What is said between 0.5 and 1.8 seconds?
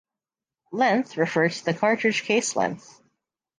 Length refers to the